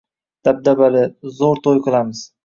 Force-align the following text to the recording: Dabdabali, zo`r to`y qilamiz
Dabdabali, 0.47 1.03
zo`r 1.41 1.61
to`y 1.67 1.75
qilamiz 1.89 2.23